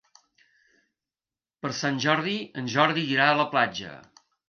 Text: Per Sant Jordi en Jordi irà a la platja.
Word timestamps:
Per 1.65 1.71
Sant 1.83 2.01
Jordi 2.07 2.37
en 2.63 2.75
Jordi 2.79 3.07
irà 3.15 3.33
a 3.37 3.41
la 3.45 3.51
platja. 3.57 3.97